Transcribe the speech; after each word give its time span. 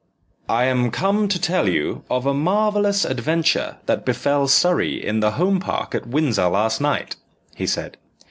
"I 0.49 0.63
am 0.63 0.89
come 0.89 1.27
to 1.27 1.39
tell 1.39 1.69
you 1.69 2.03
of 2.09 2.25
a 2.25 2.33
marvellous 2.33 3.05
adventure 3.05 3.77
that 3.85 4.03
befell 4.03 4.47
Surrey 4.47 4.95
in 4.95 5.19
the 5.19 5.33
Home 5.33 5.59
Park 5.59 5.93
at 5.93 6.07
Windsor 6.07 6.47
last 6.47 6.81
night," 6.81 7.17
he 7.53 7.67
said. 7.67 7.97